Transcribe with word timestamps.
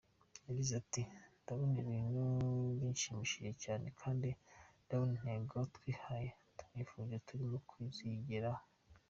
Yagize 0.47 0.73
ati: 0.81 1.01
“Ndabona 1.41 1.75
ibintu 1.83 2.21
bishimishije 2.79 3.51
cyane 3.63 3.87
kandi 4.01 4.29
ndabona 4.85 5.13
intego 5.19 5.55
twihaye 5.75 6.29
twanifuje 6.59 7.15
turimo 7.27 7.57
tuyigeraho. 7.69 8.63